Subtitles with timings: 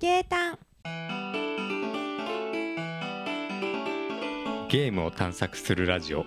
[0.00, 0.58] ゲータン。
[4.68, 6.24] ゲームを探索するラジオ。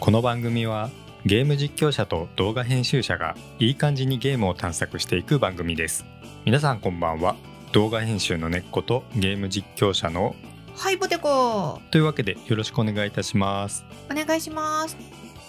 [0.00, 0.88] この番組は
[1.26, 6.06] ゲーム実況者と動画編集者がいい感じにゲームを探索していく番組です。
[6.46, 7.36] 皆さんこんばんは。
[7.72, 10.34] 動画編集の根っことゲーム実況者の
[10.74, 11.78] はいポテコ。
[11.90, 13.84] というわけでよろしくお願いいたします。
[14.10, 14.96] お願いします。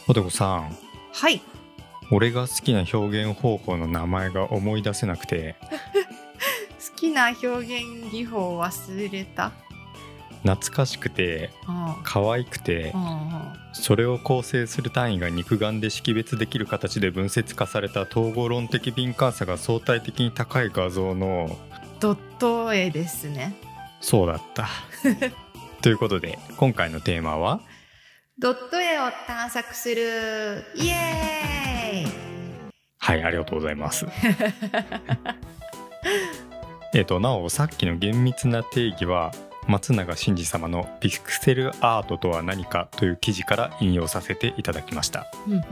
[0.05, 0.77] ポテコさん。
[1.13, 1.41] はい
[2.11, 5.55] 俺が好きな表現方法の名前が思い出せなくて。
[6.95, 9.51] 好きな表現技法忘れた？
[10.43, 11.95] 懐かしくてうん。
[12.03, 13.29] 可愛くてうんうん。
[13.73, 21.57] それを構成する単位が肉眼で識別できる形で分節化された統合論的敏感さが相対的に高い画像の
[21.99, 23.55] ドット絵ですね。
[23.99, 24.67] そうだった。
[25.81, 27.59] ということで今回のテーマは？
[28.37, 30.65] ドット絵を探索する。
[30.75, 32.07] イエーイ。
[32.97, 34.05] はいありがとうございます。
[36.93, 39.31] えっとなおさっきの厳密な定義は
[39.69, 45.27] 松永真司様の「ピクセルアートとは何か」という記事から引用させていただきました。
[45.47, 45.65] うんうんうん。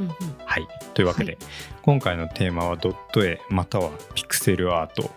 [0.45, 1.41] はい、というわけで、はい。
[1.81, 5.11] 今回のテーマはドット絵またはピクセルアート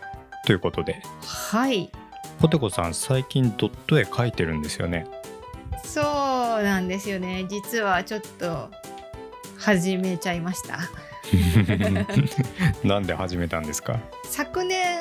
[0.47, 1.00] ということで。
[1.25, 1.92] はい。
[2.41, 5.06] ポテコさん最近ドット絵描いてるんですよね。
[5.84, 6.05] そう
[6.62, 7.47] なんですよね。
[7.49, 8.71] 実はちょっと
[9.59, 10.79] 始めちゃいました。
[12.87, 13.99] なんで始めたんですか？
[14.25, 14.99] 昨年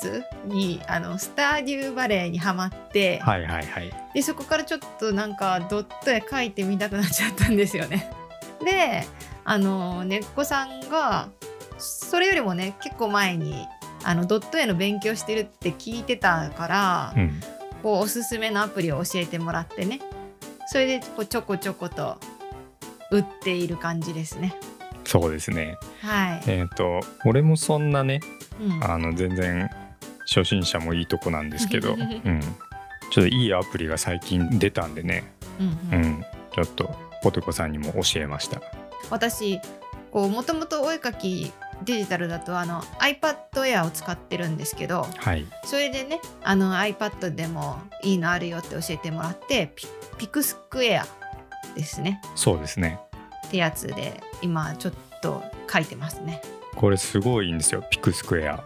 [0.00, 3.92] 末にあのスターデューバレーにハマって、はいはいはい。
[4.14, 8.10] でそこからちょっとなんかドット絵描いてみたくなっちゃったんですよね。
[8.64, 9.06] で
[9.44, 11.28] あの根っこさんが
[11.78, 13.66] それよりもね結構前に
[14.02, 17.40] あのドット絵の勉強してるって聞いてたから、うん。
[17.82, 20.00] こうおすすめのアプリを教えてもらってね
[20.66, 22.18] それでこうちょこちょこと
[23.10, 24.54] 売っている感じですね。
[25.04, 25.76] そうですね。
[26.00, 26.42] はい。
[26.46, 28.20] えっ、と俺もそんなね
[28.60, 28.84] うん。
[28.84, 29.70] あの全然
[30.26, 32.00] 初心者もいいとこなんですけど、 うん、
[33.10, 35.24] ちょっといいアプリが最近出たんでね、
[35.60, 38.60] うんううんん、ちょっとポテコさんにも教えました。
[39.10, 39.60] 私
[40.10, 41.52] こうもともとお絵描き
[41.84, 45.46] デジタルだとあの iPad Air を使ってるんですけどはい。
[45.64, 49.86] それでねあの iPad でもいいのあるよって教えてもらってピ
[50.18, 51.06] ピクスクエア
[51.74, 52.20] ですね。
[52.34, 53.00] そうですね。
[53.46, 56.42] ってやつで今ちょっと書いてますね。
[56.76, 58.64] これすごいんですよピクスクエア。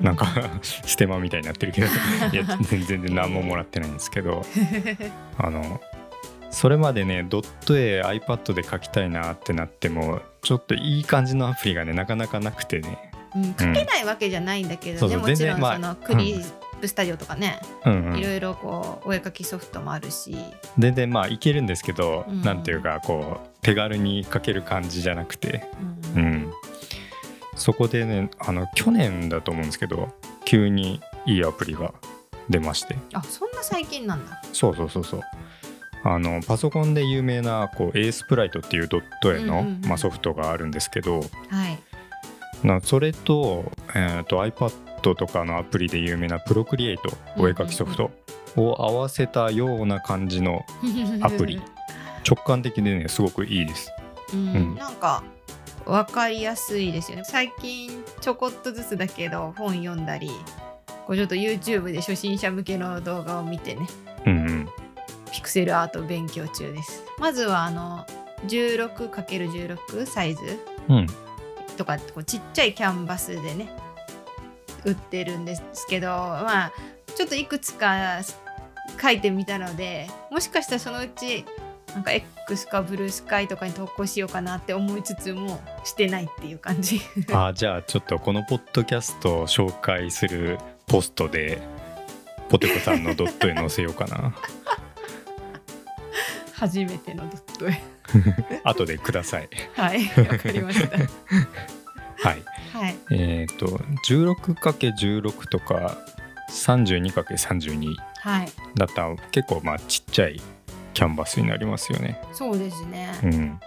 [0.00, 0.26] なんか
[0.62, 1.86] ステマみたいになってるけど。
[2.32, 4.44] いや全然何ももらってないんですけど。
[5.38, 5.80] あの
[6.50, 13.10] それまでねドット絵 iPad で描きたいなってなってもちょっといい感じのアプリがねなかなかなくてね。
[13.34, 15.20] うん、書けないわけじゃないんだけど、そうそう。
[15.22, 18.06] ねもちろんそのクリップスタジオとかね、うん。
[18.06, 20.36] うんいろいろこうお絵描きソフトもあるし、
[20.78, 22.42] 全然まあいけるんですけど、うん。
[22.42, 25.68] なんていうかこう手軽に描ける感じじゃなくて。
[26.14, 26.22] うん。
[26.22, 26.52] うん。
[27.56, 30.12] そこでねあの去年だと思うんですけど
[30.44, 31.94] 急にいいアプリが
[32.50, 32.96] 出まして。
[33.12, 34.42] あそんな最近なんだ。
[34.52, 35.22] そうそうそうそう
[36.04, 41.78] あのパソコンで有名なこう A スプライトっていうドット絵の、まあ、ソフトがあるんですけどはい。
[42.66, 48.10] なそれと,、えー、と iPad とかのアプリで有名なプロクリエイトお絵描きソフト
[48.56, 50.64] を合わせたような感じの
[51.20, 51.60] アプリ。
[52.26, 53.92] 直感的でねすごくいいです。
[54.32, 54.48] うん。
[54.48, 54.74] うん。
[54.76, 55.22] なんか
[55.84, 57.24] 分かりやすいですよね。
[57.24, 60.30] 最近ちょこっとずつだけど本読んだり
[61.06, 63.86] こうちょっと YouTube で初心者向けの動画を見てね
[65.54, 67.04] セルアートを勉強中です。
[67.16, 68.04] まずはあの
[68.48, 70.40] 16×16 サイズ
[70.88, 71.06] うん。
[71.76, 73.68] とかこうちっちゃいキャンバスでね
[74.84, 76.72] 売ってるんですけどまあ
[77.14, 78.20] ちょっといくつか
[79.00, 81.44] 書いてみたのでもしかしたらそのうち
[81.94, 87.00] なんか X かブルースカイとかに投稿しようかなって思いつつもしてないっていう感じ。
[87.32, 91.62] あじゃあちょっとこのポッドキャストを紹介するポストで
[92.48, 94.34] ポテコさんのドット絵載せようかな
[96.54, 97.82] 初めてのドット絵
[98.62, 99.48] 後でください。
[99.74, 100.98] はいわかりました。
[102.28, 102.42] はい。
[102.72, 102.96] はい。
[103.10, 103.66] えっ、と
[104.08, 105.98] 16×16 とか
[106.50, 108.48] 32×32 はい。
[108.76, 110.40] だったら結構まあちっちゃい
[110.94, 112.20] キャンバスになりますよね。
[112.32, 113.10] そうですね。
[113.24, 113.60] うん。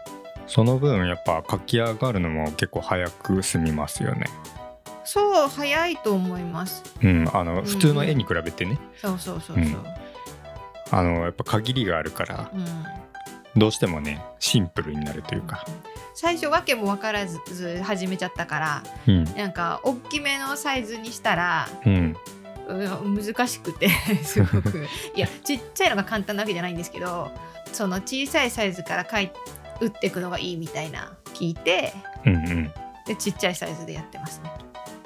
[0.48, 4.28] その分やっぱ書き上がるのも結構早く済みますよね。
[5.04, 6.84] そう早いと思います。
[7.04, 7.66] うんあのん。
[7.66, 8.80] 普通の絵に比べてね。
[8.96, 9.64] そうそうそうそう。
[9.64, 9.76] うん
[10.92, 12.66] あのやっぱ限りがあるからうん。
[13.60, 15.66] どうしてもねシンプルになるというか。
[16.14, 17.40] 最初わけも分からず
[17.84, 19.24] 始めちゃったからうん。
[19.36, 22.16] なんか大きめのサイズにしたらうん。
[22.68, 22.74] う
[23.10, 23.90] ん難しくて
[24.24, 24.86] すごく。
[25.16, 27.32] いやちっちゃいのが簡単なわけじゃないんですけど
[27.72, 29.32] その小さいサイズからかい
[29.80, 31.94] 打っていくのがいいみたいな聞いて
[32.26, 32.74] うんうん。
[33.06, 34.52] でちっちゃいサイズでやってますね。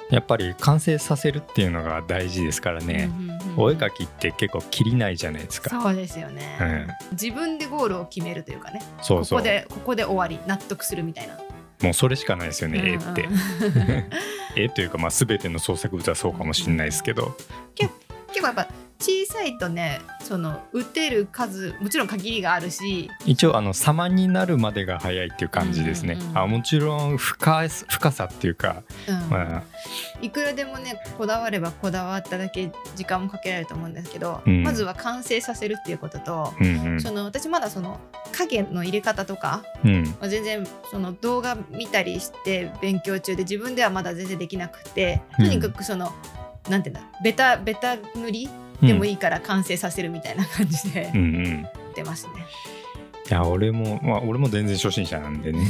[0.10, 5.70] やっぱり完成させるっていうのが大事ですからね、うんうんうんお絵描きって結構切りないじゃないですか。
[5.70, 8.82] そうですよね、自分でゴールを決めるというかね。
[9.02, 9.40] そうそう。
[9.40, 11.38] ここでここで終わり納得するみたいな。
[11.82, 14.10] もうそれしかないですよね、絵ってうんうん。
[14.56, 17.36] 絵というか、まあ、全ての創作物はそうかもしれないですけど、
[17.74, 17.92] 結
[18.40, 18.68] 構やっぱ
[19.02, 23.10] 小さいとねその打てる数もちろん限りがあるし。
[23.26, 29.30] 一応あの様になるまでが早いっていう感じですね、うんうんうんあもちろん深い深さっていうか、うん。
[29.30, 29.64] まあ、
[30.22, 34.64] いくらでもねこだわればこだわっただけ時間もかけられると思うんですけど、うん。
[34.64, 37.02] まずは完成させるっていうことと、うんうん。
[37.02, 38.00] その私まだその
[38.32, 40.04] 影の入れ方とかうん。
[40.04, 45.46] まあ全然その動画見たりして勉強中で自分ではまだ全然できなくてうん。
[45.46, 46.12] とにかくその、
[46.70, 48.50] なんていうんだベタベタ塗り
[48.82, 51.20] でもいいから完成させるみたいな感じでうん。
[51.20, 52.34] うんいやってますね。
[53.32, 55.60] や俺もまあ俺も全然初心者なんでね、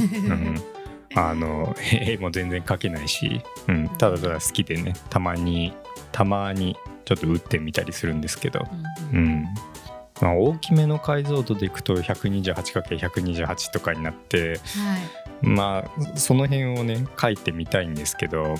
[1.14, 4.94] うん、あの絵も全然描けないし、うん、ただただ好きでね。
[5.10, 5.72] たまに
[6.10, 8.66] たまにちょっと打ってみたりするんですけど、
[9.12, 9.44] うんうん。
[10.20, 15.46] まあ、大きめの解像度でいくと 128×128 とかになってはい。
[15.46, 18.54] まあその辺をね書いてみたいんですけど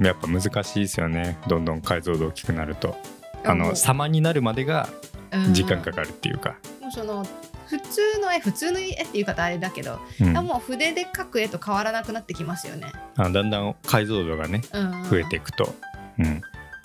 [0.00, 1.36] やっぱ難しいですよね。
[1.48, 2.96] どんどん解像度大きくなると
[3.44, 4.88] あの様になるまでが
[5.32, 5.54] うん。
[5.54, 7.24] 時間かかるっていうか、もうその
[7.66, 10.36] 普通の絵普通の絵っていう方あれだけど、うん。
[10.36, 12.92] あもう筆で描く絵と変わらなくなってきますよね。
[13.16, 15.72] あだんだん解像度がねうん増えていくと、
[16.18, 16.42] うん、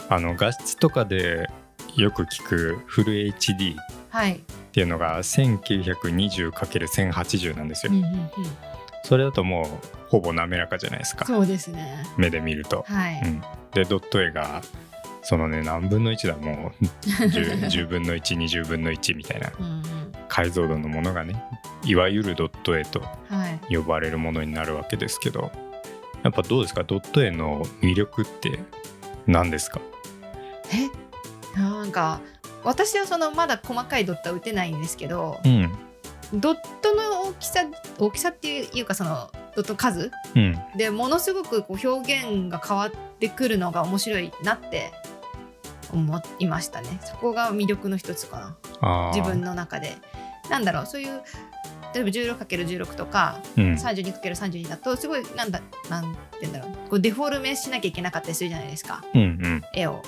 [0.10, 1.50] あの画質とかで
[1.96, 3.75] よく聞くフル HD っ
[4.16, 4.40] はい、
[4.72, 8.30] ていうのが 1900×1080 なんですよ、うんうんうん。
[9.04, 9.66] それだともう
[10.10, 11.25] ほぼ滑らかじゃないですか。
[11.25, 12.06] そうですね。
[12.16, 13.42] 目で見ると、はい、うん、
[13.74, 14.62] でドット絵が
[15.27, 19.51] そのね何分の1だもう 10, 10分の120分の1みたいな。
[20.27, 21.42] 解像度のものがね
[21.83, 23.00] いわゆるドット絵と
[23.30, 25.51] はい、呼ばれるものになるわけですけど
[26.24, 26.83] やっぱどうですか？
[26.83, 28.60] ドット絵の魅力って
[29.27, 29.80] 何ですか？
[31.56, 31.60] え？
[31.60, 32.19] なんか
[32.63, 35.71] 私はそのまだ細かいドットは打てないんですけどうん。
[36.33, 37.60] ドットの大きさ
[38.00, 40.57] 大きさっていうかそのドット数うん。
[40.75, 44.92] でものすごくこう表現が変わってくるのが面白いなって
[45.92, 47.00] 思いましたね。
[47.04, 49.12] そこが魅力の一つかな。
[49.14, 49.98] 自分の中で。
[50.50, 51.24] なんだろうそういう
[51.96, 53.74] 例えば 16×16 とかうん。
[53.74, 56.90] 32×32 だとすごいなんだなんて言うんだろう。
[56.90, 59.04] こうデフォルメしなきゃいけなかったりするじゃないですか。
[59.14, 59.62] うんうん。
[59.74, 60.04] 絵を。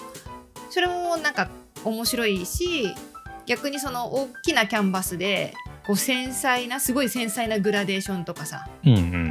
[0.70, 1.50] それもなんか
[1.84, 2.94] 面白いし
[3.46, 5.54] 逆にその大きなキャンバスで
[5.86, 8.68] こう繊細なすごい繊細なグラデーションとかさ。
[8.86, 9.27] うんうん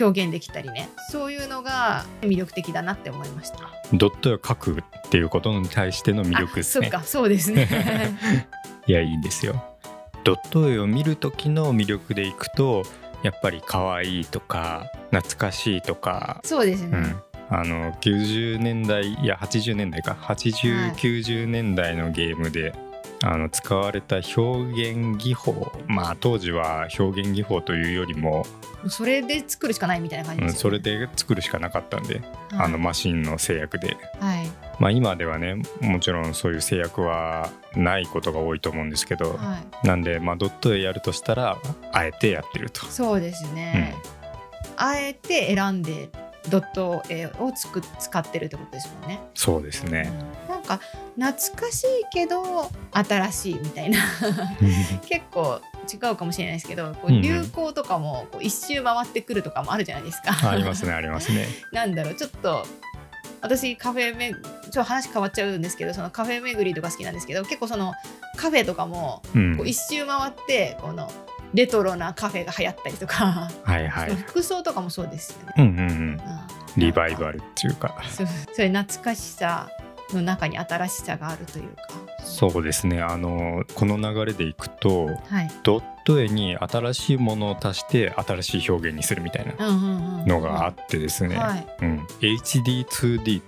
[0.00, 0.88] 表現できたりね。
[1.10, 3.58] そういうのが魅力的だなって思いました。
[3.92, 6.88] ドット絵を描くっていうことに対しての魅力ですね。
[6.88, 7.06] あそうか。
[7.06, 7.68] そうですね。
[8.86, 9.62] いやいいんですよ。
[10.24, 12.84] ドット絵を見る時の魅力でいくと
[13.22, 20.16] やっぱり可愛いとか懐かしいとか、そうですね、うん、あの90年代いや80年代か。
[20.20, 22.74] 8090、年代のゲームで
[23.22, 28.46] あの使われた表現技法まあ当時は表現技法というよりも、
[28.88, 32.24] それで作るしかないみたいな感じうん、それで作るしかなかったんで、はい。
[32.52, 33.96] あのマシンの制約で。
[34.18, 34.50] はい。
[34.78, 39.86] まあ今ではねもちろんそういう制約はないことが多いと思うんですけど、はい。
[39.86, 41.58] なんで、まあ、ドット絵やるとしたら
[41.92, 42.86] あえてやってると。
[42.86, 43.94] そうですね、
[44.76, 46.08] あえて選んで
[46.48, 49.20] ドット絵をつく使ってるってことですもんね。
[49.34, 50.10] そうですね。
[50.60, 53.98] なんか懐かしいけど新しいみたいな
[55.06, 55.60] 結構
[55.92, 60.50] 違うかもしれないですけどこう流行とかもこう一周回ってくるとかもあるじゃないですか。
[60.50, 61.46] ありますねありますね。
[61.72, 62.66] なんだろうちょっと
[63.40, 67.94] 私カフェめちょっと話変わっちゃうんですけどそのカフェ巡りとか好きなんですけど結構その
[68.36, 71.10] カフェとかもうんこう一周回ってこの
[71.54, 74.14] レトロなカフェが流行ったりとか、はいはい。
[74.14, 75.54] 服装とかもそうですよね。
[75.58, 75.88] うんうんうん。
[75.88, 76.20] うん
[76.76, 78.22] リバイバルルっていうかそ
[78.62, 79.68] れ懐かしさ
[80.16, 81.82] の中に新しさがあるというか。
[82.22, 85.50] そうですねあのこの流れでいくとはい。
[85.62, 89.54] ドット絵に新しいものを足して新しい表現にするみたいな
[90.26, 91.66] のがあってですね、はい。
[91.82, 93.44] うん、HD2D っ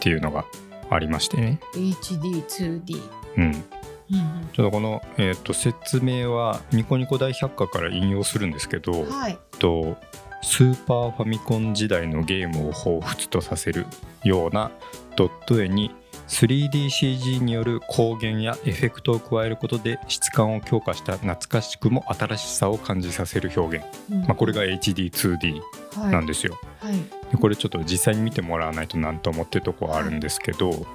[0.00, 0.44] ていうのが
[0.90, 3.00] ありましてね、HD2D。
[3.36, 3.64] うん、うん
[4.10, 9.38] うんちょっとこの、えー、と説明はニコニコ大百科から引用するんですけど、はい。
[9.58, 9.96] と
[10.42, 13.86] スーパーファミコン時代のゲームを彷彿とさせる
[14.22, 14.70] ような
[15.16, 15.90] ドット絵に
[16.28, 25.60] 3DCG による光源やエフェクトを加えることで質感を強化した懐かしくも新しさを感じさせる表現、うんまあ、これが HD2D
[26.00, 26.58] はいなんですよ。
[26.80, 26.94] はい。
[27.30, 30.86] でこれちょっと実際に見てもらわないとなんともってとこはあるんですけど、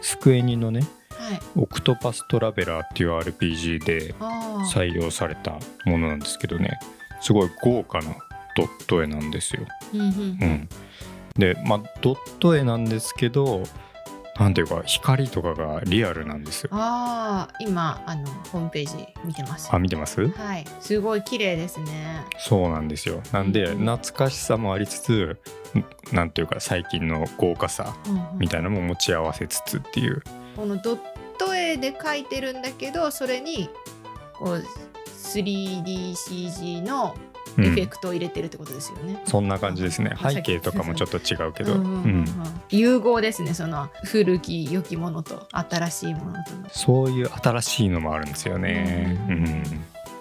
[0.00, 1.40] スクエニのねはい。
[1.54, 4.14] 「オクトパストラベラー」っていう RPG で。
[4.62, 5.52] 採用された
[5.84, 6.78] ものなんですけどね
[7.20, 8.14] すごい豪華な
[8.56, 9.66] ドット絵なんですよ。
[9.94, 10.68] うん、
[11.36, 13.62] でまあドット絵なんですけど
[14.38, 16.70] なんていうか光とかがリアルなんですよ。
[16.72, 19.68] ああ今あのホームページ見てます。
[19.72, 20.26] あ見てます？
[20.26, 22.24] はいすごい綺麗ですね。
[22.38, 23.20] そうなんですよ。
[23.32, 25.38] なんでうん懐かしさもありつつ
[26.12, 27.94] んなんていうか最近の豪華さ
[28.38, 30.22] みたいなのも持ち合わせつつっていう。
[30.56, 30.98] このドッ
[31.38, 33.68] ト絵で描いてるんだけどそれに
[34.34, 34.64] こう
[35.06, 39.22] 3DCG のうんエフェクトを入れてるってことですよね。
[39.26, 40.12] そんな感じですね。
[40.22, 41.94] うん背景とかもちょっと違うけど、うんうんうん。
[41.94, 42.04] うん。
[42.06, 42.24] うん
[42.70, 46.68] 融合ですねその古き良きものと新しいものとの。
[46.70, 49.18] そういう新しいのもあるんですよね。
[49.28, 49.62] ううんん。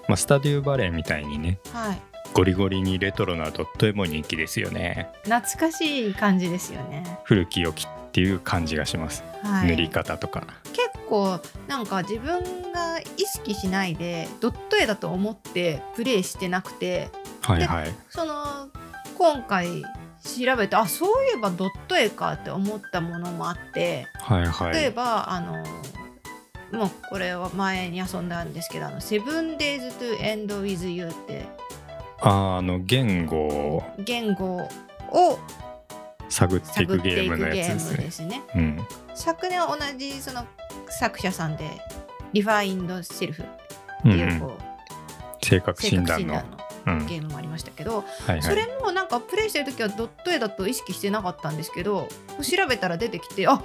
[0.08, 1.60] まあ、スタデューバレーみたいにね。
[1.72, 2.02] はい
[2.34, 5.10] ゴリゴリにレトロなドット絵も人気ですよね。
[5.24, 7.20] 懐かしい感じですよね。
[7.26, 10.46] 古き良きっていう感じがします、はい、塗り方とか。
[10.72, 17.10] 結構なんか自分が意識しないでドット絵だと思ってプレイしてなくて
[17.42, 17.94] はいはい。
[18.10, 18.70] その
[19.18, 19.84] 今回
[20.24, 24.74] 調べてあそういえばドット絵かって思ったものもあってはいはい。
[24.74, 25.64] 例えば、あの
[26.72, 31.46] もうこれは前に遊んだんですけど「あのセブンデイズ・トゥ・エンド・ウィズ・ユー」って
[32.22, 35.40] ああの言語を言語を
[36.30, 38.12] 探っていくゲームのやつですね。
[38.12, 38.42] すね。
[38.56, 38.88] うん。
[39.14, 40.46] 昨年は同じその
[40.90, 41.70] 作者さんで
[42.34, 43.52] Refind Self って
[44.06, 46.36] うんいううんこう、性格性診断の。
[46.36, 47.00] 格診断うん。
[47.00, 48.42] のゲームもありましたけど、はいはい。
[48.44, 52.08] それもなんかプレイしてる時はドット絵だと意識してなかったんですけど
[52.42, 53.62] 調べたら出てきてあ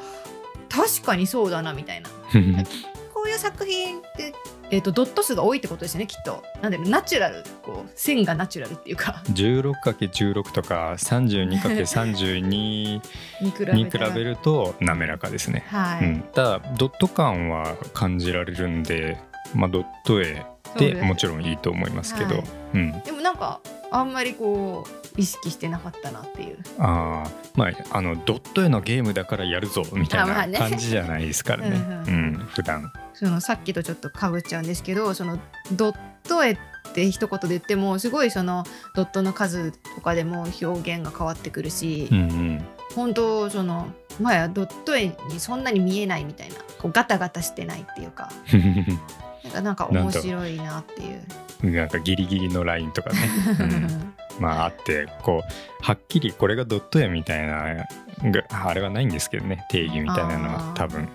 [0.68, 2.10] 確かにそうだなみたいな
[3.14, 4.34] こういう作品って、
[4.70, 6.42] えー、とドット数が多いってことですよねきっと。
[6.61, 9.23] なんでナチュラルこう線がナチュラルっていうか。
[9.30, 13.00] 16×16 とか 32×32 に
[13.40, 15.64] 比べに比たらべると滑らかですね。
[15.68, 19.18] はい、うん、ただドット感は感じられるんで、
[19.54, 20.44] まあ、ドット絵
[20.76, 22.44] でもちろんいいと思いますけど、はい。
[22.75, 26.59] うん、でもなんかあんまりこう意識してなかったなっていう。
[26.78, 31.76] あーまああのドット絵のゲームだからやるぞみたいな感じじゃないですからね。
[32.07, 32.35] うんうん。
[32.50, 32.93] 普段。
[33.14, 35.38] そのさっきとちょっとかぶっちゃうんですけどその
[35.73, 35.97] ドッ
[36.28, 36.59] ト絵っ
[36.93, 38.64] て一言で言ってもすごいその
[38.95, 42.64] ドットの数とかでも表現が変わってくるし、うんうん。
[42.95, 43.88] 本当その
[44.21, 48.31] 前はドット絵にそんなに見えないみたいなこうガタガタしてないっていうか
[49.54, 51.22] なんか面白いなっていう。
[51.62, 53.18] なんかギリギリのラインとかね、
[53.60, 54.14] うん。
[54.42, 57.86] まああってこうはっきりこれがドット絵みたいな
[58.30, 59.66] があれはないんですけどね。
[59.70, 61.08] 定義みたいなのは多分、うん。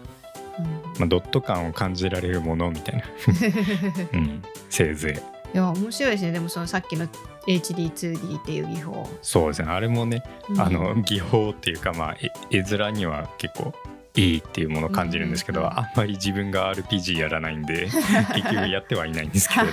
[1.00, 3.04] まあ、ドット感を感じられるものみたいな、
[4.14, 5.42] うん、せいぜい。
[5.54, 6.32] いや面白いですね。
[6.32, 7.08] でもそのさっきの
[7.48, 9.70] HD2D っていう技法、そうですね。
[9.70, 10.24] あれもね
[10.58, 12.18] あのうん技法っていうかまあ
[12.52, 13.74] 絵絵面には結構
[14.16, 17.88] いいっていうものを感じるんですけど、うんあんまり自分が RPG やらないんで
[18.36, 19.66] 結局やってはいないんですけど。
[19.66, 19.72] ね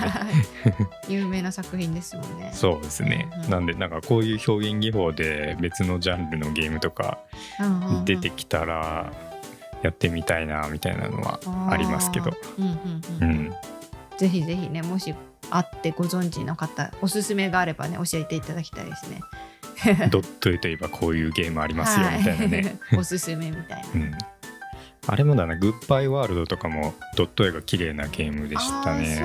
[1.09, 2.51] 有名な作品ですもんね。
[2.53, 3.49] そうですね、うんうん。
[3.49, 7.19] なんでなんかこういう表現技法で別のジャンルのゲームとか
[8.05, 9.11] 出てきたら
[9.81, 12.31] やってみたいなみたいなのはありますけど。
[13.21, 13.53] うん。
[14.17, 15.13] ぜひぜひねもし
[15.49, 19.21] あってご存知の方おすすめがあればね教えていただきたいですね。
[20.09, 23.87] ドット絵といえばこういうゲームありますよみたいなね、はいおすすめみたいな。
[23.93, 24.11] うん、
[25.07, 29.23] あれもだなグッバイワールドとかもドット絵が綺麗なゲームでしたねそ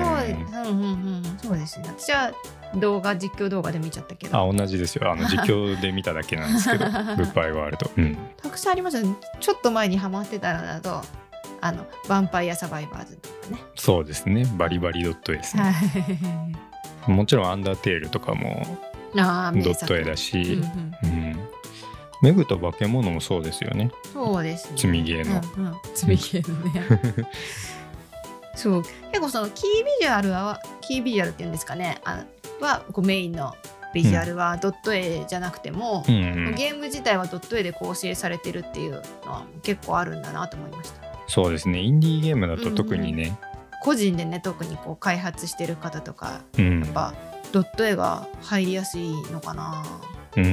[0.69, 1.87] う,、うんうんうん、そうですね。
[1.89, 2.33] 私は
[2.75, 4.37] 動画実況動画で見ちゃったけど。
[4.37, 9.15] あ同じですよあの実況で見ただけなんですけど グッバイワールド、うん、たくさんありますよね。
[9.39, 11.01] ちょっと前にハマってたのだと、
[11.61, 13.61] あの、ヴァンパイアサバイバーズとかね。
[13.75, 15.71] そうですねバリバリドット絵ですね、は
[17.07, 17.11] い。
[17.11, 18.65] もちろんアンダーテールとかも
[19.15, 20.69] ドット絵だし、うんうん。
[21.03, 21.49] うん。
[22.21, 23.91] メグと化け物もそうですよね。
[24.13, 24.77] そうですね。
[24.77, 25.41] 積みゲーの。
[25.57, 25.75] うんうん。
[25.93, 27.27] 積みゲーのね。
[28.55, 28.83] そう。
[28.83, 31.99] 結構そのキービジュアルはキービジュアルっていうんですかね。
[32.03, 32.23] あ
[32.61, 33.55] はこうメインの
[33.93, 36.55] ビジュアルはドット絵じゃなくてもう、んうん。
[36.55, 38.97] ゲーム自体はドット絵で構成されてるっていうの
[39.31, 41.01] は結構あるんだなと思いました。
[41.27, 41.81] そうですね。
[41.81, 43.37] インディーゲームだと特にね、
[43.81, 46.83] 個人でね特にこう開発してる方とかうん。
[46.83, 47.13] やっぱ
[47.55, 49.81] ドット絵が入りやすいのかな。
[50.35, 50.43] うー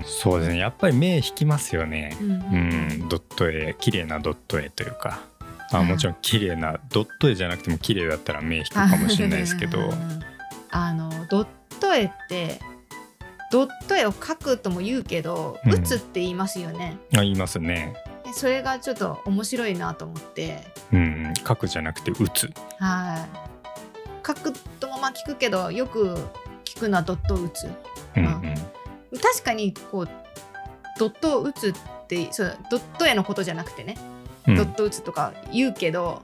[0.00, 0.58] んそうですね。
[0.58, 2.16] やっぱり目引きますよね。
[2.20, 3.08] うんうん。
[3.08, 5.18] ドット絵綺麗なドット絵というか。
[5.72, 5.88] あうん。
[5.88, 9.80] もちろん綺麗なドット絵じゃなくても綺麗だったら目引くかもしれないですけど。
[10.70, 11.46] あのドッ
[11.80, 12.60] ト絵って
[13.50, 15.72] ドット絵を描くとも言うけど、うん。
[15.72, 16.98] 打つって言いますよね。
[17.16, 17.96] あ言いますね。
[18.24, 20.60] でそれがちょっと面白いなと思って。
[20.92, 22.48] うん書くじゃなくて打つ。
[22.78, 23.51] はい
[24.26, 26.16] 書くともまあ聞くけどよく
[26.64, 27.70] 聞くのはドットを打つ。
[28.16, 28.40] うんあ
[29.20, 30.08] 確かにこう
[30.98, 31.72] ドットを打つっ
[32.06, 33.96] てそうドット絵のことじゃなくてね、
[34.46, 34.56] うん。
[34.56, 36.22] ドット打つとか言うけど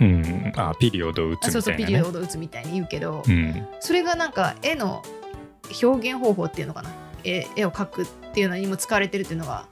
[0.00, 3.66] うん、うん、あピリオドを打つあそうそうピリみたいなねオド打つみたいに言うけど、うん。
[3.80, 5.02] それがなんか絵の
[5.82, 6.90] 表現方法っていうのかな。
[7.24, 9.66] 絵絵を描くっていうのにも使われてるっていうのが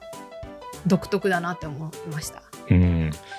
[0.85, 2.43] 独特だなって思いました。
[2.69, 3.11] うん。
[3.11, 3.38] 普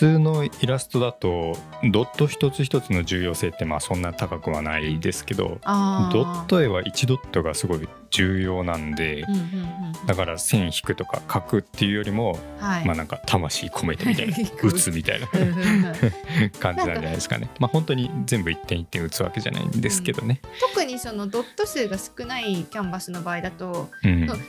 [0.00, 1.54] 通のイラストだと
[1.92, 16.50] ドット一つ一つの重要性ってまあそんな高くはないですけどドット絵は1ドットがすごい重要なんでうんうんうんだから線引くとか書くっていうよりもはい、まあなんか魂込めてみたいな 打つみたいなうんうんうん。
[16.58, 17.50] 感じなんじゃないですかね。
[17.58, 20.40] まあ本当に全部一点一点打つわけじゃないんですけどね。
[20.74, 24.26] 特にそのドット数が少ないキャンバスの場合だとうん。
[24.26, 24.40] そう1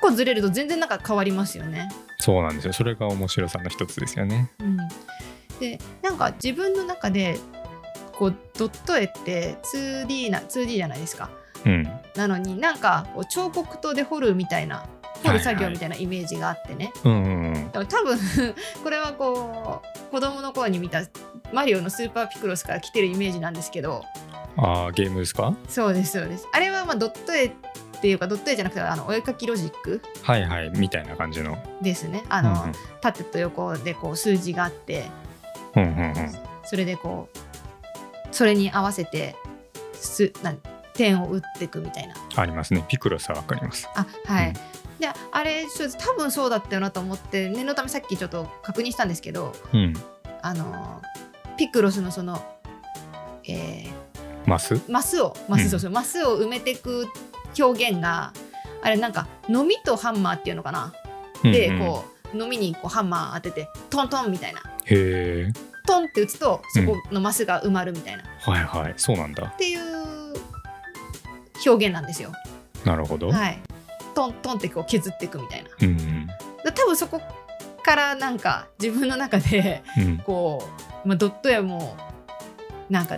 [0.00, 1.88] 個ずれると全然なんか変わりますよね。
[2.18, 2.72] そうなんですよ。
[2.72, 4.50] それが面白さの一つですよね。
[4.60, 4.76] うん、
[5.60, 7.38] でなんか自分の中で
[8.12, 11.30] こうドット絵って 2D な 2D じゃないですか。
[11.64, 11.88] うん。
[12.16, 14.86] なのになんかこう彫刻刀で彫るみたいな
[15.24, 18.18] 彫る作業みたいなイメージがあってね、うんうん多分
[18.82, 21.02] これはこう子供の頃に見た
[21.52, 24.02] マリオのスーパーピクロスから来てるイメージなんですけど。
[24.58, 25.54] ああゲームですか？
[25.68, 26.48] そうですそうです。
[26.52, 27.52] あれはまあドット絵
[27.96, 31.56] っていうかドット絵じゃなくてあのお絵かきロジックはいはいみたいな感じの。
[31.80, 32.24] ですね。
[32.28, 35.04] あの、縦と横でこう数字があって
[35.74, 36.00] うんうんうん。
[36.00, 36.34] うん
[36.68, 37.38] それでこう
[38.34, 39.36] それに合わせて
[39.92, 40.58] すなん
[40.94, 42.14] 点を打っていくみたいな。
[42.34, 42.84] ありますね。
[42.88, 43.88] ピクロスはわかります。
[43.94, 44.54] あはい、うん。
[44.98, 49.94] であれちょっと多分そうだったよなと思って念のためさっきちょっと確認したんですけどうん。
[50.42, 51.02] あの
[51.56, 52.42] ピクロスのその、
[53.46, 53.86] え
[54.44, 54.74] マス？
[54.74, 55.70] ーマスをマス、うん。
[55.70, 57.06] そうそうマスを埋めていく
[57.58, 58.32] 表現が
[58.82, 60.92] あれなんかのみとハンマーっていうのかな、
[61.42, 61.86] でうんうん。
[61.86, 64.60] こうのみにこうハンマー当ててトントンみたいな。
[64.84, 65.52] へえ。
[65.86, 68.94] トンって打つとそこのマスが埋まるみたいな、っはいはい。
[68.96, 69.46] そうなんだ。
[69.56, 70.34] ていう
[71.64, 72.32] 表現なんですよ。
[72.84, 73.58] なるほど、はい、
[74.14, 75.70] トントンってこう削っていくみたいな。
[75.80, 76.26] うんうん。
[76.26, 77.20] で多分そこ
[77.82, 80.18] からなんか自分の中でうん。
[80.18, 80.68] こ
[81.04, 81.96] う、まあ、ドット絵も
[82.90, 83.16] なんか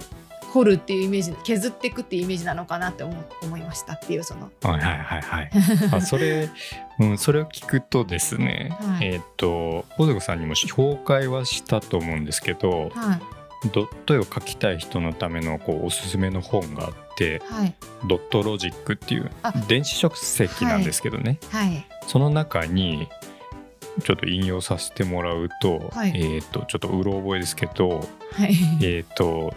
[0.52, 4.50] 彫るっていうイメージ削っていくっていうイメージなのかなって思思いましたっていうその。
[4.62, 5.50] はいはいはいはい。
[5.92, 6.48] あそれ、
[7.00, 9.06] うん、それを聞くとですね、はい。
[9.06, 13.20] えーっと小塚さんにも紹介はしたと思うんですけどはい。
[13.72, 17.74] ドット絵を描きたい人のためのこうおすすめの本があってはい。
[18.06, 19.52] ドットロジックっていうあ。
[19.66, 21.87] 電子書籍なんですけどね、はい。
[22.06, 23.08] その中に
[24.04, 26.12] ちょっと引用させてもらうと,、はい。
[26.14, 28.50] えーっとちょっとうろ覚えですけどはい。
[28.80, 29.52] えーっと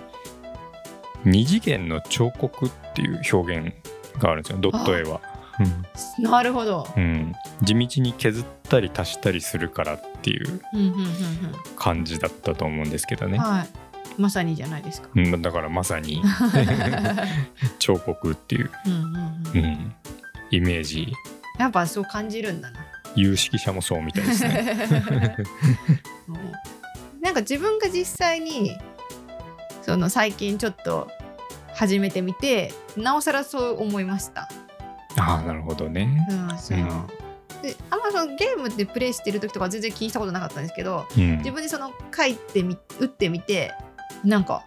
[1.25, 3.73] 二次元の彫刻っていう表現
[4.19, 5.21] があるんですよドット絵は。
[5.25, 5.31] うん
[6.23, 6.87] なるほど。
[6.97, 10.61] うん、地道に削ったり足したりするからっていう
[11.75, 13.67] 感じだったと思うんですけどね、うんはい。
[14.17, 15.09] まさにじゃないですか。
[15.13, 16.21] うん、だからまさに
[17.79, 19.09] 彫刻っていう、うんうんう
[19.53, 19.95] うんん、
[20.49, 21.13] イメージ
[21.59, 22.79] やっぱそう感じるんだな。
[23.15, 24.87] 有識者もそうみたいですね。
[26.27, 26.37] うん
[27.21, 28.75] なんか自分が実際に
[29.81, 31.09] その最近ちょっと
[31.73, 34.49] 始めてみてなおさらそう思いました。
[35.17, 36.27] ああなるほどね。
[36.29, 37.09] うん、その
[37.61, 41.37] であんまそのゲームでプレイしてる時とか全然気にしたことなかったんですけどうん。
[41.37, 43.73] 自分でその書いてみ打ってみて
[44.23, 44.63] なんか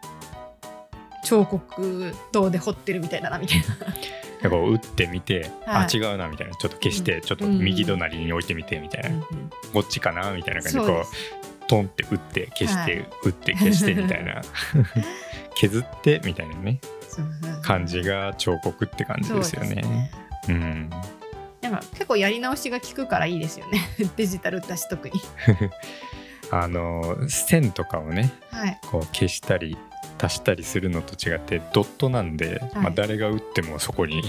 [1.25, 3.67] 彫刻刀で彫ってるみたいだなみたいな。
[4.43, 5.87] なんかこう打ってみて、はい。
[5.87, 6.55] あ違うなみたいな。
[6.55, 7.21] ちょっと消して、うん。
[7.23, 9.25] ちょっと右隣に置いてみてみたいな、うんうん
[9.73, 11.05] こっちかなみたいな感じでこう
[11.67, 14.43] トンって打って消して、はい打って消してみたいな。
[15.57, 16.81] 削ってみたいなね。
[17.63, 20.11] 感じが彫刻って感じですよね。
[20.49, 20.91] うん
[21.63, 21.73] なん。
[21.73, 23.81] か結構やり直しが効くからいいですよね。
[24.17, 25.15] デジタルだし特に。
[26.51, 28.79] あの線とかをねはい。
[28.91, 29.77] こう消したり
[30.23, 34.23] 足したりするのと違ってドットなんで、まあ、誰が打ってもそこに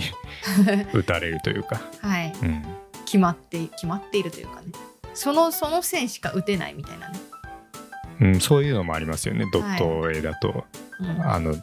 [0.93, 2.33] 打たれるというか、はい。
[2.41, 2.65] うん、
[3.05, 4.67] 決まって決まっているというかね
[5.15, 7.19] そのその線しか打てないみたいなね。
[8.21, 9.45] うん、そういうのもありますよね。
[9.51, 10.65] ドット絵だと。
[10.99, 11.21] うん。
[11.21, 11.61] あの例え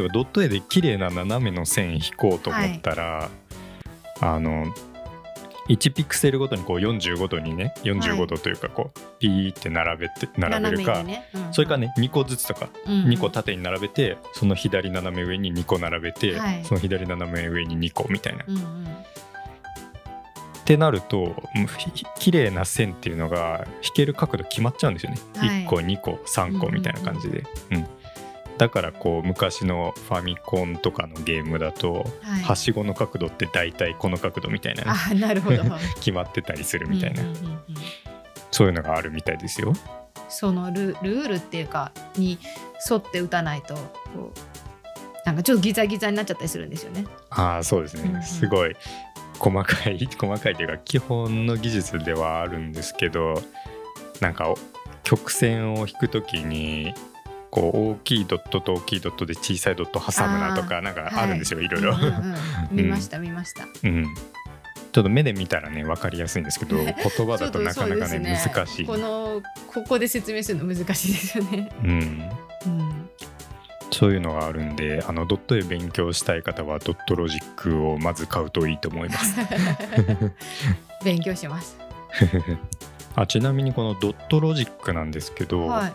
[0.00, 3.28] ばドット絵で綺麗な斜めの線引こうと思ったら、
[4.20, 4.66] あの
[5.68, 11.28] 1ピクセルごとにこう45度にね45度というかこうピーって並べて並べるか、ね。
[11.34, 11.54] うん。
[11.54, 12.92] それかね2個ずつとかうん。
[12.92, 16.64] うん2個縦に並べてその左斜め上に2個並べて、はい。
[16.64, 18.44] その左斜め上に2個みたいな。
[18.46, 18.86] うんうん
[20.62, 21.34] ってなると
[22.18, 25.48] 綺麗な線っていうのが引ける角度決まっちゃうんですよね、はい。
[25.64, 27.86] 1個2個3個みたいな感じで、うん。
[28.58, 32.06] だからこう昔のファミコンとかのゲームだと、
[32.44, 35.64] はしごの角度って大体この角度みたいなね、あなるほど。
[35.96, 37.60] 決まってたりするみたいな、うんうんうんうん。
[38.52, 39.72] そういうのがあるみたいですよ。
[40.28, 42.38] そのルルールっていうかに
[42.88, 43.76] 沿って打たないと
[45.26, 47.04] なんかちょっとギザギザになっちゃったりするんですよね。
[47.30, 48.22] ああそうですね、うんうん。
[48.22, 48.76] すごい
[49.38, 53.42] 細かい 細かいというか基本の技術ではあるんですけど
[54.20, 54.58] なんかお
[55.02, 56.94] 曲線を引くときに
[57.50, 61.68] こう大きいドットと大きいドットで小さいドット挟むなとかなんかあるんですよ、い。
[61.68, 61.94] ろいろ。
[61.94, 62.36] うんうんうん。
[62.70, 63.66] 見ました見ました。
[63.84, 64.06] うん、
[64.92, 68.86] ちょっと目で見たらね分かりやすいんですけど 言葉だとなかなかねちょっとそう難しい。
[68.86, 71.68] このここで説明するの難しいですよね。
[71.84, 72.30] うん、
[72.66, 73.01] うん、
[74.02, 79.36] そういうのがあるんであのドット絵勉強したい方はドットロジックをまず買うといいと思います
[81.04, 81.78] 勉強します。
[83.14, 85.92] あちなみにこのドットロジックなんですけど、はい。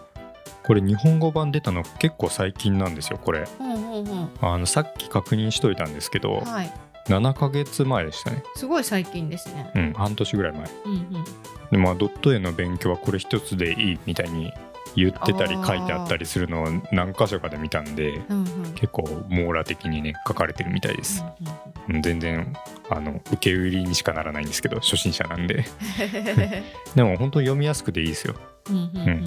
[0.64, 4.30] これ日本語版出たの結構最近なんですよこれうんうんうん。
[4.40, 6.72] あのさっき確認しといたんですけど、はい。
[7.08, 9.70] 7ヶ月前でしたねすごい最近ですね。
[9.76, 11.26] うん半年ぐらい前うんうん。
[11.72, 14.54] でまあドット絵の勉強はこれ一つでいいみたいに
[14.98, 18.74] 言ってたり書いてあったりするのを何箇所かで見たんでうんうん。
[18.74, 22.54] 結構網羅的にね書かれてるみたいです、うんうん全然
[22.90, 25.56] あの受け売りにしかならないんですけど初心者なんで。
[25.56, 25.64] うん
[26.96, 28.36] でも本当に読みやすくていいですよ。
[28.70, 29.08] うんうんうん。
[29.08, 29.26] うん。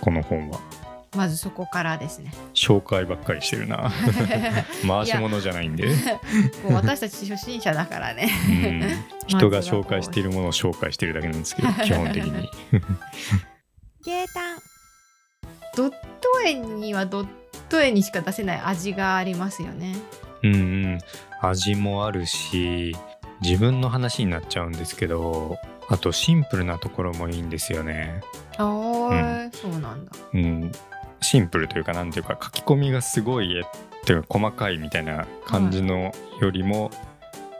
[0.00, 0.58] この本は。
[1.14, 2.32] まずそこからですね。
[2.54, 3.92] 紹介ばっかりしてるな。
[4.86, 5.88] 回し物じゃないんで、
[6.68, 8.28] 私たち初心者だからね。
[8.48, 8.82] うん、
[9.38, 12.50] 人が紹介しているものを紹介してるだけなんですけど基本的に。
[14.04, 14.73] ゲータン。
[15.76, 15.96] ドット
[16.44, 17.26] 絵にはドッ
[17.68, 19.96] ト絵にしか出せない味がありますよね。
[20.42, 20.98] うんうん
[21.40, 22.96] 味もあるし
[23.42, 25.58] 自分の話になっちゃうんですけど
[25.88, 28.22] あとシンプルなところもいいんですよね
[28.56, 30.12] ああ、そうなんだ。
[30.32, 30.72] うん
[31.20, 33.64] シンプルというかなんていうか書き込みがすごいえっ
[34.04, 36.90] ていうか細かいみたいな感じのよりも、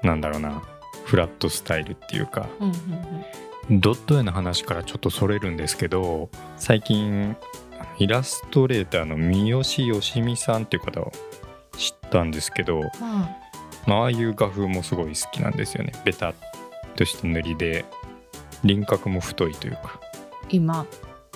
[0.03, 0.63] なんだろうな
[1.07, 2.75] フラットスタイルっていうかうんうん
[3.71, 3.81] うん。
[3.81, 7.35] ドット絵の話からちょっとそれるんですけど最近
[7.99, 11.13] イラストレーターの三好よしみさんっていう方を
[11.77, 12.91] 知ったんですけど、は
[13.87, 15.93] まあ、ああいう画風もすごい好きなんですよね。
[16.05, 16.35] ベタっ
[16.97, 17.85] とした塗りで
[18.65, 20.01] 輪郭も太いというか。
[20.49, 20.87] い今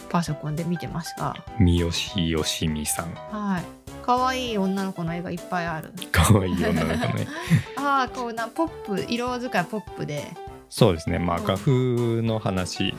[0.08, 3.14] パソコンで見てますが、三好よしみさん。
[3.30, 3.64] はい。
[4.02, 5.92] 可愛い女の子の絵がいっぱいある。
[6.10, 7.28] かわいい女の子ね
[7.76, 10.32] ああ、こうなポップ色使いポップで、
[10.70, 11.18] そうですね。
[11.18, 11.44] まあうん。
[11.44, 12.94] 画風の話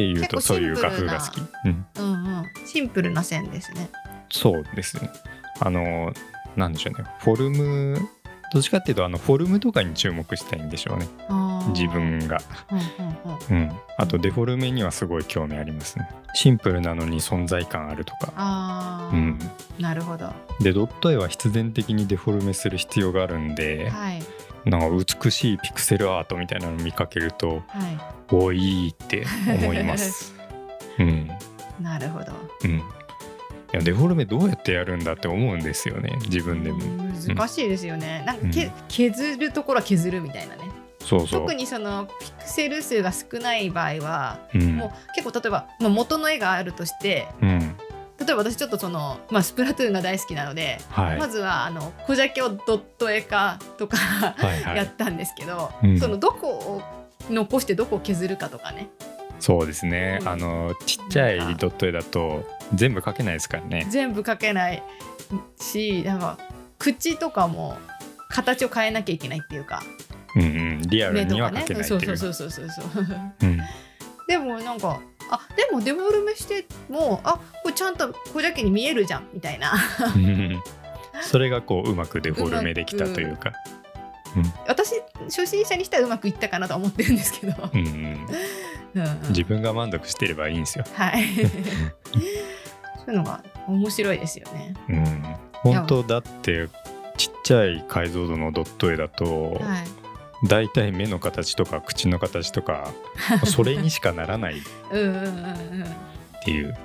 [0.00, 1.74] はでいうとそういう画風が好き、うん、い。
[1.98, 2.44] うんうん。
[2.66, 3.90] シンプルな線ですね。
[4.30, 5.10] そうですね
[5.60, 6.12] あの
[6.56, 8.08] なんでしょうねフォルム
[8.52, 11.08] どっちかっていうとあのフォルムとかに注目したいんでしょうね
[11.72, 11.88] 自。
[11.88, 12.38] 分が
[12.70, 13.56] うんうんうん。
[13.56, 19.38] うんあとデフォルメにはすごい興味ありますねシンプルなのに存在感あるとかああ、うん
[19.78, 20.32] なるほど。
[20.60, 24.22] でドット絵は必然的にデフォルメする必要があるんではい
[24.66, 24.88] なんか
[25.22, 28.16] 美しいピクセルアートみたいなの見かけるとはい。
[28.32, 30.34] おいいって思います
[30.98, 31.30] うん
[31.80, 32.32] なるほど。
[32.64, 32.82] うんい
[33.72, 36.78] やデフォルメどうやってやるんだって思うんですよね自分でも
[37.34, 38.22] 難しいですよね。
[38.26, 40.62] なんかけ、うん削るところは削るみたいなね。
[41.00, 47.76] そうそう特にそのピクセル数が少ない場合は、うんもう結構例えば、まあ、元の絵があるとしてうん
[48.26, 51.18] 例えば私ちょっとその、まあ、スプラトゥーンが大好きなので、はい。
[51.18, 53.96] まずはあの小ジャケをドット絵化とか
[54.74, 56.00] やったんですけど、うん。
[56.00, 56.82] そのどこを
[57.30, 58.88] 残してどこを削るかとかね。
[59.38, 60.28] そうですね、うん。
[60.28, 63.86] あのちっちゃいドット絵だと全部描けないですからね。
[63.90, 64.82] 全部描けない
[65.60, 66.38] しなんか
[66.78, 67.76] 口とかも
[68.28, 69.82] 形を変えなきゃいけないっていうか。
[70.34, 70.82] うんうん。
[70.82, 71.84] リアルには描けないっていう。
[71.84, 73.06] そうそうそうそうそうそう。
[73.42, 73.60] うん。
[74.26, 79.72] でもなんかあでもデフォルメしてもあこれちゃんと小ジャケに見えるじゃんみたいな。
[80.14, 80.62] う ん
[81.22, 83.52] それがこううまくデフォルメできたというか。
[84.66, 84.92] 私
[85.24, 87.86] 初心者にしてはうまくいったかなとは思ってるんですけど、うんうん
[88.94, 89.02] うん。
[89.02, 91.24] うん自分が満足してればいいんですよ、はい。
[91.42, 94.74] そういうのが面白いですよね。
[94.90, 95.22] うん、
[95.72, 96.68] 本当だって
[97.16, 100.05] ちっちゃい解像度のドット絵だと、はい
[100.44, 102.92] だいたい目の形とか口の形とか
[103.44, 104.58] それにしかならない。
[104.58, 104.62] っ
[106.44, 106.76] ていう、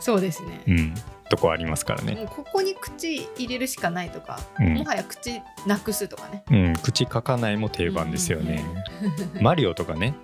[0.00, 0.62] そうですね。
[0.66, 0.94] うん、
[1.28, 4.74] とこありますからね、ここに口入れるしかないとか、うん。
[4.74, 6.42] もはや口なくすとかね。
[6.50, 8.64] うん、口書かないも定番ですよね、
[9.40, 10.14] マリオとかね。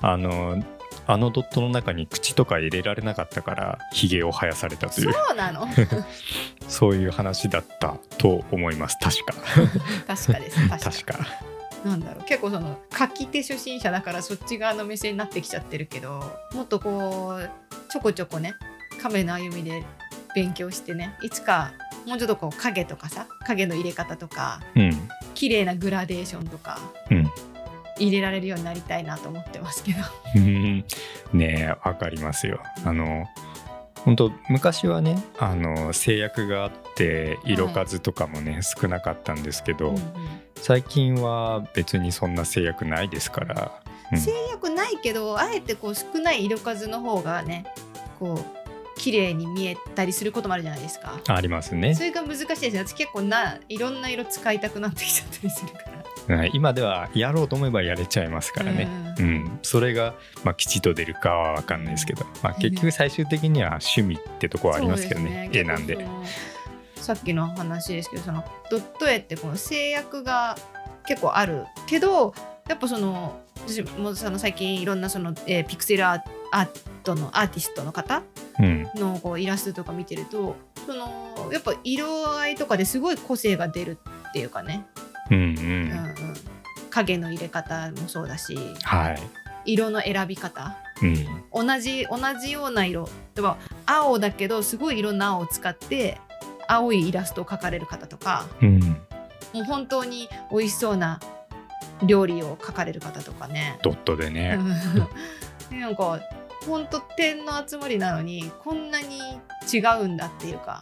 [0.00, 0.62] あの
[1.06, 5.14] あのドットの中に口とか入れられなかったからヒゲを生やされたとそいう。
[5.32, 5.66] うなの？
[6.68, 8.96] そういう話だったと思います。
[9.00, 9.34] 確か。
[10.06, 10.68] 確かです。
[10.68, 10.78] 確か。
[10.78, 11.51] 確か
[11.84, 12.24] なんだろう。
[12.24, 16.22] 結構その書き手初心者だからそっち側の目線になってきちゃってるけど
[16.54, 17.50] もっとこう
[17.90, 18.54] ちょこちょこね
[19.00, 19.84] 亀の歩みで
[20.34, 21.72] 勉強してねいつか
[22.06, 25.08] もうちょっとこう影とかさ影の入れ方とかうん。
[25.34, 26.78] 綺麗なグラデーションとか
[27.10, 27.30] うん。
[27.98, 29.98] 入れられるようになりたいなと思ってますけど。
[30.36, 30.84] う ん
[31.32, 32.60] ねえわかりますよ。
[32.84, 33.26] あの
[34.04, 40.02] 本当昔はねあの制約があって色数とかもね、少なかったんですけど、うんうん。
[40.56, 43.80] 最近は別にそんな制約ないですから、
[44.12, 44.18] うん。
[44.18, 47.64] 制約ないけどあえてこう少ない色数の方がね
[48.18, 48.44] こう
[48.96, 51.20] 綺麗に見えたりすることもあるじゃないですか。
[51.28, 51.94] ありますね。
[51.94, 52.78] それが難しいですね。
[52.86, 55.91] 私結構ないろんな色使いたくなってきちゃったりするから
[56.28, 56.50] はい。
[56.54, 59.34] 今ではやろうと思えばやれちゃいますからね、ううん。
[59.44, 66.06] んそれが、まあ、吉と出るかは分かんないですけど、まあ、結局最終的には趣味ってとこはありますけどねそう絵なんで。
[66.96, 70.56] さっきの話ですけどそのドット絵ってこの制約が
[71.04, 72.32] 結構あるけど
[72.68, 76.68] やっぱその私もその最近いろんなその、えーピクセルアー
[77.02, 78.22] トのアーティストの方
[78.60, 78.88] うん。
[78.94, 80.54] のこうイラストとか見てると
[80.86, 82.06] そのやっぱ色
[82.38, 84.86] 合いとかですごい個性が出るっていうかね、
[85.30, 86.14] うんうん、うんうん、
[86.90, 88.56] 影の入れ方もそうだし。
[88.82, 89.22] はい、
[89.64, 90.76] 色の選び方。
[91.02, 93.04] うん、同じ同じような色。
[93.04, 96.20] 例えば青だけどすごいいろんな青を使って
[96.68, 98.46] 青いイラストを描かれる方とか。
[98.60, 98.80] うん、
[99.52, 101.20] もう本当に美味しそうな
[102.02, 103.78] 料理を描かれる方とかね。
[103.82, 104.58] ドットでね、
[105.70, 106.20] で なんか
[106.66, 109.18] 本当点の集まりなのにこんなに
[109.72, 110.80] 違うんだっていうか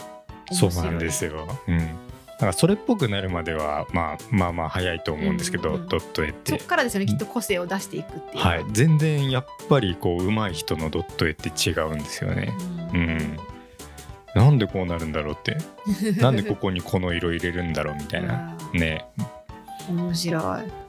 [0.53, 1.33] そうなんですよ。
[1.33, 1.59] よ。
[1.69, 2.10] うん。
[2.41, 6.67] だからそれっぽくなるまでは、まあ、まあまあ早いと思うんですけど、うんうんうんドット絵ってそっ。
[6.67, 8.49] からですよねきっと個性を出していくっていうか。
[8.49, 12.55] はい、全然やっぱりこう上手い人のドット絵って違うんですよね。
[12.95, 13.39] ううんん。
[14.35, 15.59] なんでこうなるんだろうって、
[16.23, 18.57] なんでここにこの色入れるんだろうみたいな。
[18.73, 19.05] うんね。
[19.91, 20.43] 面白い。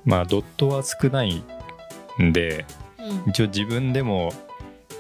[0.05, 1.43] まあドットは少ない
[2.21, 2.65] んで、
[2.97, 4.31] うん一応自分でも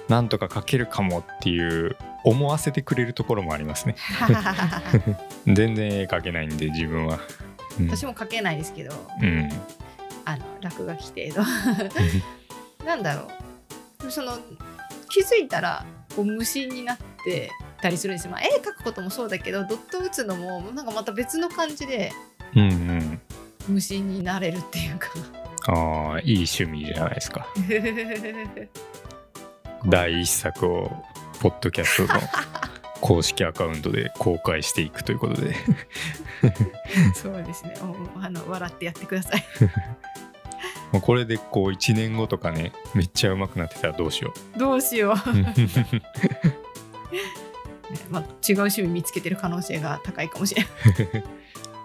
[0.09, 3.95] なんとか描けるかもっていう思わせてくれるところもありますね。
[5.47, 7.19] 全然絵描けないんで自分は。
[7.79, 9.49] うん私も描けないですけどうん。
[10.25, 11.43] あの落書き程
[12.79, 13.27] 度 なんだろ
[14.05, 14.37] うその
[15.09, 15.83] 気づいたら
[16.15, 17.49] こう無心になって
[17.81, 22.11] たりするんですよ、まあ、絵描くこともそうだけどドット打つのもなんかまた別の感じで
[22.55, 23.21] うんうん。
[23.67, 25.09] 無心になれるっていうか
[25.67, 27.47] ああ、いい趣味じゃないですか。
[29.85, 30.91] 第一作を
[31.41, 32.19] ポッドキャストの
[33.01, 35.55] 公式アカウントで公開していくということで。
[37.15, 37.73] そうですね。
[37.81, 39.43] おあの笑ってやってください。
[40.93, 45.15] もうこれでこう1年後とかねめっちゃ上手くなってたらどうしよどうしよう、
[48.11, 51.23] まあ、違う趣味見つけてる可能性が高いかもしれない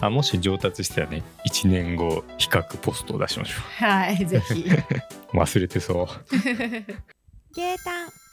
[0.00, 4.68] あもし上達したらね1年後比較ポストを出しましょはいぜひ。
[5.32, 6.06] う忘れてそう。
[7.54, 8.25] ゲータン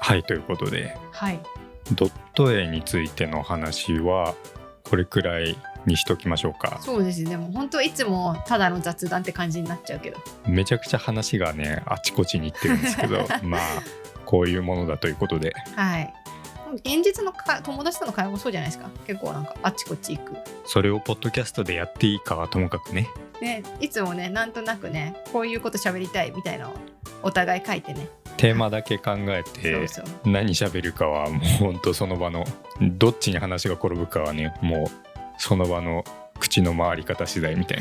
[0.00, 0.96] はいということで。
[1.12, 1.40] はい。
[1.92, 4.34] ドット絵についての話は
[4.84, 6.78] これくらいにしときましょうか。
[6.82, 7.30] そうですね。
[7.30, 10.18] でも本当いつもただの雑談って感じになっちゃうけど。
[10.46, 13.60] めちゃくちゃ話がねあちこちに行ってるんですけど まあ
[14.24, 15.54] こういうものだということで。
[15.76, 16.14] はい。
[16.84, 18.90] 現実のか友達との会話もそうじゃないですか。
[19.06, 20.36] 結構なんかあっちこっち行く。
[20.66, 23.08] それをポッドキャストでやっていいかはともかくね。
[23.40, 26.74] ねいつもねなんとなくねこういうこと喋りたいみたいなのを
[27.22, 28.08] お互い書いてね
[28.38, 29.86] テーマだけ考えて
[30.24, 32.44] 何喋るかはもうほんとその場の
[32.80, 34.86] どっちに話が転ぶかはねもう
[35.38, 36.04] その場の
[36.38, 37.78] 口の回り方次第みたい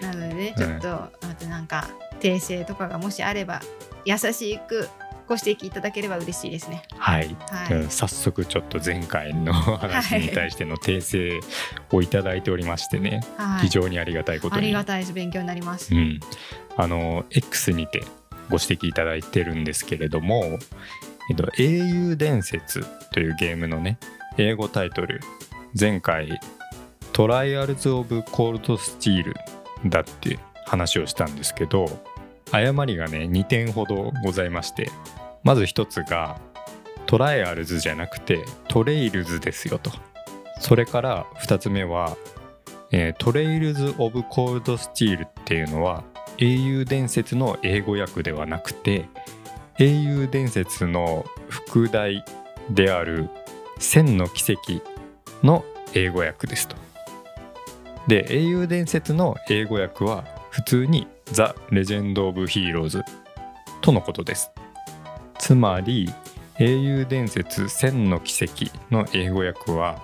[0.00, 0.10] な。
[0.12, 1.88] なのでねちょっと、あとなんか
[2.20, 3.60] 訂正とかがもしあれば
[4.04, 4.88] 優しく
[5.26, 6.82] ご指摘いただければ嬉しいですね。
[6.96, 7.72] はい、はい。
[7.74, 11.40] うん早速ちょっと前回の話に対しての訂正
[11.92, 13.62] をいただいておりましてね、はい。
[13.62, 14.62] 非常にありがたいことに。
[14.62, 15.12] ありがたいです。
[15.12, 16.20] 勉強になります、うん、
[16.76, 18.04] あの X にて
[18.50, 20.58] ご指摘いただいてるんですけれども
[21.30, 23.98] 「えっと、英雄伝説」というゲームのね
[24.36, 25.20] 英語タイトル
[25.78, 26.40] 前回
[27.12, 29.34] 「Trials of Cold Steel」
[29.86, 31.86] だって話をしたんですけど
[32.52, 34.90] 誤りがね2点ほどございまして
[35.42, 36.38] まず1つが
[37.06, 39.90] Trials じゃなくて Trails ですよと。
[40.60, 42.16] それから2つ目は
[42.90, 46.04] えー Trails of Cold Steel っていうのは
[46.38, 49.06] 英雄伝説の英語訳ではなくて
[49.78, 52.24] 英雄伝説の副題
[52.70, 53.28] である
[53.78, 54.82] 閃の軌跡
[55.44, 56.76] の英語訳ですと。
[58.08, 63.02] で英雄伝説の英語訳は普通に The Legend of Heroes
[63.80, 64.50] とのことです。
[65.38, 66.08] つまり
[66.58, 70.00] 英雄伝説閃の軌跡の英語訳は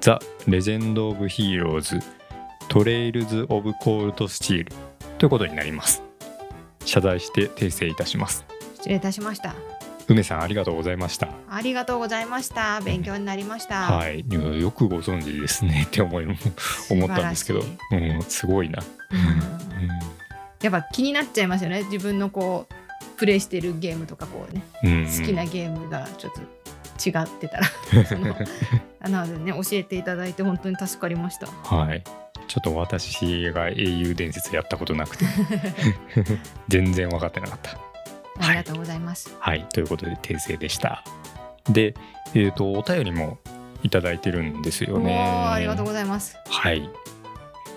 [0.00, 1.98] The Legend of Heroes
[2.68, 4.72] Trails of Cold Steel
[5.18, 6.02] ということになります。
[6.84, 8.44] 謝罪して訂正いたします。
[8.76, 9.54] 失礼いたしました。
[10.06, 11.28] 梅さんありがとうございました。
[11.50, 12.80] ありがとうございました。
[12.80, 16.24] 勉強になりました、はい、いやよくご存知ですねって思い
[16.90, 18.82] 思ったんですけど、素うん、すごいな。
[19.10, 19.18] うん。
[19.18, 19.22] う
[20.62, 21.82] やっぱ気になっちゃいますよね。
[21.90, 24.62] 自分のこうプレイしてるゲームとかこうね。
[24.88, 25.04] んうん。
[25.04, 27.66] 好きなゲームがちょっと違ってたら。
[29.10, 31.48] なのでね教えていただいて本当に助かりました。
[31.48, 32.04] はい。
[32.48, 35.24] ちょっと私が英雄伝説やったことなくて
[36.68, 37.78] 全然分かってなかった。
[38.40, 41.02] ありがとうございます、はい、ということで訂正でした。
[41.68, 41.94] で、
[42.34, 43.38] えっ、とお便りも
[43.82, 45.12] いただいてるんですよおね。
[45.12, 46.88] ーありがとうございますはい。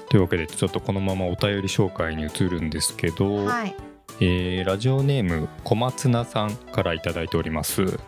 [0.10, 3.76] というわけでちょっとこのままお便り紹介に移るんですけど、はい
[4.20, 8.00] えーラジオネーム小松菜さんから頂いただいております。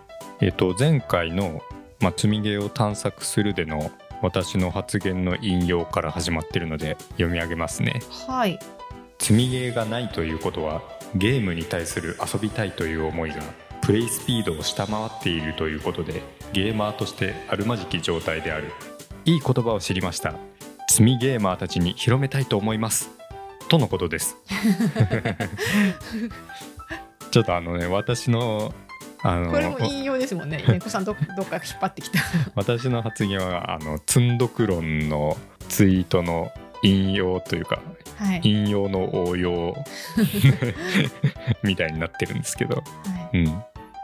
[0.42, 1.62] えっ、と前回の、
[2.00, 3.92] まあ、積みゲーを探索するでの
[4.24, 8.02] 私の発言の引用から始まっているので読み上げますね。
[8.26, 8.58] はい。
[9.20, 10.82] 積みゲーがないということは
[11.14, 13.42] ゲームに対する遊びたいという思いが
[13.82, 16.22] プレイスピードを下回っているということで
[16.54, 18.72] ゲーマーとしてあるまじき状態である。
[19.26, 20.36] いい言葉を知りました。
[20.88, 23.12] 積みゲーマーたちに広めたいと思います。
[23.68, 24.38] とのことです。
[27.30, 28.74] ちょっとあのね私の
[29.24, 30.64] あのこれも引用ですもんね。
[30.68, 32.20] 猫さんどどっか引っ張ってきた。
[32.56, 35.38] 私の発言はあの積んどく論の
[35.70, 36.52] ツイートの
[36.84, 37.80] 引用というか
[38.18, 39.76] はい、引用の応用
[41.64, 42.82] みたいになってるんですけど、は
[43.34, 43.64] い、うん、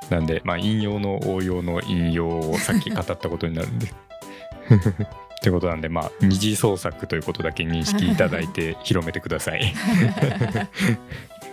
[0.09, 3.87] なんで、まあ、引用の応用の引用をさっき語ったことになるんで。
[3.87, 9.73] ってことなんで、まあ、二次創作ということだけ認識いただいて広めてください。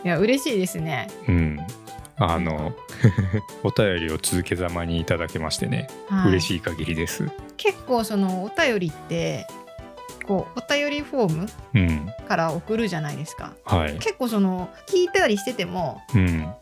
[0.04, 1.08] いや嬉しいですね。
[1.28, 1.60] うん、
[2.18, 2.72] あの
[3.62, 6.30] お便りを続けざまにいただけましてね、はい。
[6.30, 7.28] 嬉しい限りです。
[7.56, 9.46] 結構そのお便りって
[10.26, 13.52] こうお便りフォームうん、から送るじゃないですか。
[13.64, 16.52] はい、結構その聞いたりしててもうん、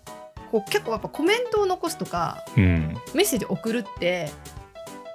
[0.51, 4.31] こう結構やっぱコメントを残すとかうん、メッセージ送るって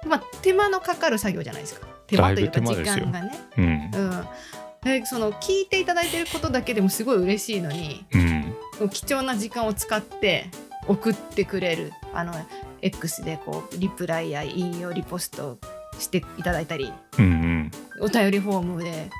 [0.06, 1.86] まあ手間のかかる作業じゃないですか。
[2.06, 3.38] 手間というか時間がね。
[3.58, 4.28] うん、うん。
[4.82, 8.54] でその聞いていただいてることだけでもすごい嬉しいのにうん、
[8.88, 10.46] 貴重な時間を使って
[10.86, 12.32] 送ってくれるあの
[12.82, 15.58] X でこうリプライや引用リポスト
[15.98, 19.10] していただいたりうん、お便りフォームで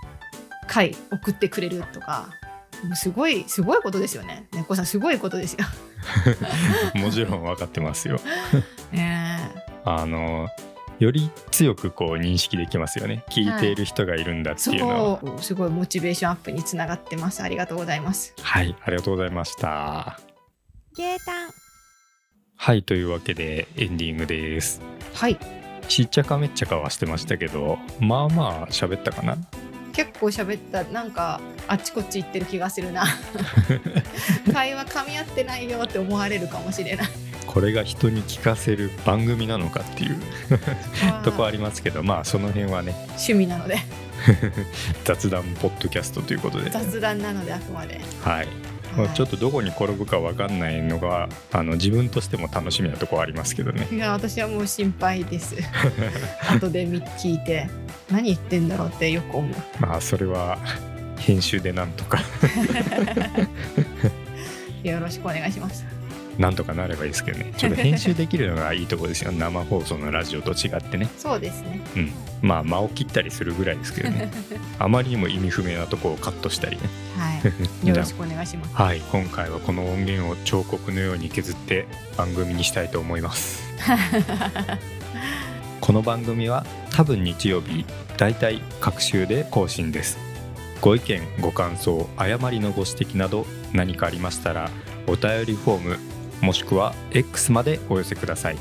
[0.67, 2.31] 回送ってくれるとか
[2.85, 5.67] もうすごいすごいことですよね猫さんすごいことですよ。
[6.95, 8.19] うん、もちろん分かってますよ。
[8.91, 9.39] ね
[9.85, 10.49] あの
[11.01, 13.25] より強くこう認識できますよね。
[13.31, 15.21] 聞いている人がいるんだっていうのは。
[15.21, 15.43] そう。
[15.43, 17.43] すごいモチベーションアップにつながってます。
[17.43, 18.35] ありがとうございます。
[18.41, 20.21] はいありがとうございました。
[20.95, 21.51] ゲータン。
[22.57, 24.83] はいというわけでエンディングです。
[25.15, 25.39] はい。
[25.89, 29.39] しっちゃかめっちゃかはしてましたけどまあまあ喋ったかな？
[29.95, 30.85] 結構喋った。
[30.85, 33.05] なんかあっちこっち行ってる気がするな。
[34.53, 37.09] 会話噛み合ってないよって思われるかもしれない
[37.51, 40.21] これが人に聞かせる番組なのかっていう
[41.25, 42.95] とこありますけどまあその辺はね。
[43.09, 43.79] 趣味なので。
[45.03, 46.71] 雑談ポッドキャストということで。
[46.71, 48.47] 雑談なのであくまで、はい、
[48.97, 53.89] まあ、はいちょっとどこに転ぶか分かんないのがあの自分としても楽しみなとこはありますけどね。
[53.91, 55.57] いや私はもう心配です。
[56.55, 57.69] 後で見聞いて
[58.13, 59.55] 何言ってんだろうってよく思う。
[59.81, 60.57] まあそれは
[61.19, 62.21] 編集でなんとか。
[64.85, 66.00] よろしくお願いします
[66.41, 67.53] なんとかなればいいですけどね。
[67.59, 69.31] ちょっと編集できるのがいいとこですよ。
[69.31, 71.07] 生放送のラジオと違ってね。
[71.19, 71.81] そうですね。
[71.95, 72.13] うん。
[72.41, 74.33] まあ間を切ったりするぐらいですけどね。
[74.81, 76.83] あまりにも意味不明なとこをカットしたりね。
[77.19, 77.43] はい。
[77.89, 78.75] よろしくお願いします。
[78.75, 79.03] はい。
[79.13, 83.63] 今回はこの音源を彫刻のように削って番組にしたいと思います。
[85.83, 87.85] この番組は多分日曜日
[88.17, 90.19] だいたい各週で更新です。
[90.81, 94.71] ご意見ご感想誤りのご指摘など何かありましたら
[95.07, 98.57] お便りフォームもしくは X までお寄せください。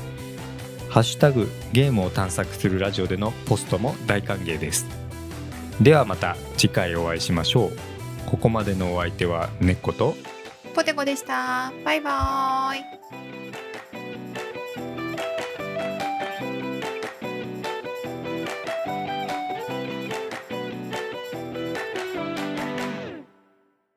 [0.88, 4.86] ハッシュタグゲームを探索するラジオでのポストも大歓迎です。
[5.80, 7.76] ではまた次回お会いしましょう。
[8.26, 10.14] ここまでのお相手は猫と
[10.74, 11.72] ポテコでした。
[11.84, 13.39] バイバーイ。